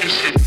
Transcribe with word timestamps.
He 0.00 0.08
said, 0.08 0.39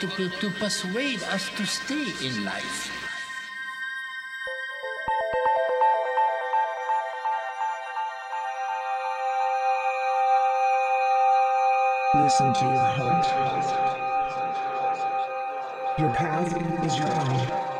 to, 0.00 0.28
to 0.28 0.50
persuade 0.50 1.22
us 1.24 1.48
to 1.56 1.66
stay 1.66 2.12
in 2.24 2.44
life. 2.44 2.92
Listen 12.14 12.54
to 12.54 12.60
your 12.60 12.88
heart. 12.98 13.26
Your 15.98 16.14
path 16.14 16.84
is 16.84 16.98
your 16.98 17.08
own. 17.08 17.77